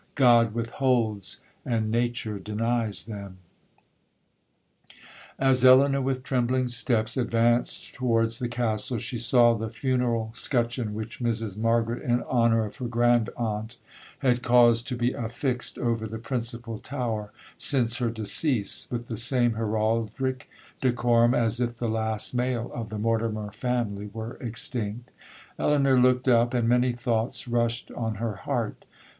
[0.15, 3.37] God withholds,—and Nature denies them!
[5.37, 11.19] 'As Elinor with trembling steps advanced towards the Castle, she saw the funeral scutcheon which
[11.19, 13.77] Mrs Margaret, in honour of her grand aunt,
[14.25, 19.53] had caused to be affixed over the principal tower since her decease, with the same
[19.53, 20.49] heraldric
[20.81, 25.11] decorum as if the last male of the Mortimer family were extinct.
[25.59, 28.83] Elinor looked up, and many thoughts rushed on her heart.